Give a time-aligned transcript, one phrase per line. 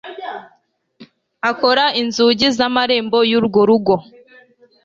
[1.51, 3.95] akora n inzugi z amarembo y urwo rugo